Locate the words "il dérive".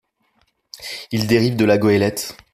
1.11-1.55